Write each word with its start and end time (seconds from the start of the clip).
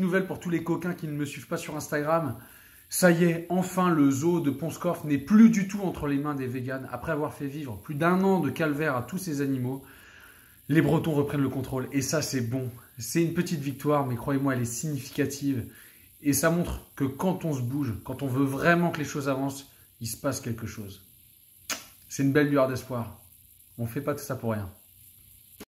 Nouvelle 0.00 0.26
pour 0.26 0.40
tous 0.40 0.50
les 0.50 0.62
coquins 0.62 0.94
qui 0.94 1.06
ne 1.06 1.12
me 1.12 1.24
suivent 1.24 1.48
pas 1.48 1.56
sur 1.56 1.76
Instagram. 1.76 2.36
Ça 2.88 3.10
y 3.10 3.24
est, 3.24 3.46
enfin 3.48 3.90
le 3.90 4.10
zoo 4.10 4.40
de 4.40 4.50
Ponscorf 4.50 5.04
n'est 5.04 5.18
plus 5.18 5.50
du 5.50 5.66
tout 5.66 5.80
entre 5.82 6.06
les 6.06 6.18
mains 6.18 6.34
des 6.34 6.46
véganes. 6.46 6.88
Après 6.92 7.12
avoir 7.12 7.34
fait 7.34 7.48
vivre 7.48 7.80
plus 7.82 7.94
d'un 7.94 8.22
an 8.22 8.40
de 8.40 8.50
calvaire 8.50 8.96
à 8.96 9.02
tous 9.02 9.18
ces 9.18 9.40
animaux, 9.40 9.82
les 10.68 10.82
Bretons 10.82 11.14
reprennent 11.14 11.42
le 11.42 11.48
contrôle. 11.48 11.88
Et 11.92 12.02
ça, 12.02 12.22
c'est 12.22 12.40
bon. 12.40 12.70
C'est 12.98 13.22
une 13.22 13.34
petite 13.34 13.60
victoire, 13.60 14.06
mais 14.06 14.16
croyez-moi, 14.16 14.54
elle 14.54 14.62
est 14.62 14.64
significative. 14.64 15.66
Et 16.22 16.32
ça 16.32 16.50
montre 16.50 16.80
que 16.96 17.04
quand 17.04 17.44
on 17.44 17.54
se 17.54 17.60
bouge, 17.60 17.94
quand 18.04 18.22
on 18.22 18.26
veut 18.26 18.44
vraiment 18.44 18.90
que 18.90 18.98
les 18.98 19.04
choses 19.04 19.28
avancent, 19.28 19.70
il 20.00 20.06
se 20.06 20.16
passe 20.16 20.40
quelque 20.40 20.66
chose. 20.66 21.06
C'est 22.08 22.22
une 22.22 22.32
belle 22.32 22.48
lueur 22.48 22.68
d'espoir. 22.68 23.20
On 23.78 23.82
ne 23.82 23.88
fait 23.88 24.00
pas 24.00 24.14
tout 24.14 24.24
ça 24.24 24.36
pour 24.36 24.52
rien. 24.52 24.70